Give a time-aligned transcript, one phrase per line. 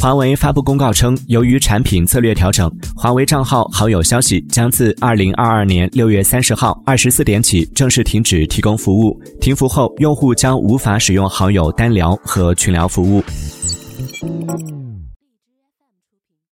[0.00, 9.20] 华为发布公告称由于产品策略调整华为账号好友消息将自二零二二年六月三十号二十四点起正式停止提供服务。
[9.40, 13.22] 停服后用户将无法使用好友单聊和群聊服务。